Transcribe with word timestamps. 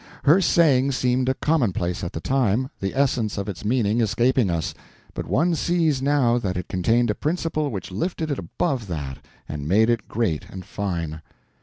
Her 0.23 0.41
saying 0.41 0.93
seemed 0.93 1.29
a 1.29 1.35
commonplace 1.35 2.03
at 2.03 2.13
the 2.13 2.19
time, 2.19 2.71
the 2.79 2.95
essence 2.95 3.37
of 3.37 3.47
its 3.47 3.63
meaning 3.63 4.01
escaping 4.01 4.49
us; 4.49 4.73
but 5.13 5.27
one 5.27 5.53
sees 5.53 6.01
now 6.01 6.39
that 6.39 6.57
it 6.57 6.67
contained 6.67 7.11
a 7.11 7.13
principle 7.13 7.69
which 7.69 7.91
lifted 7.91 8.31
it 8.31 8.39
above 8.39 8.87
that 8.87 9.19
and 9.47 9.67
made 9.67 9.91
it 9.91 10.07
great 10.07 10.45
and 10.49 10.65
fine. 10.65 11.21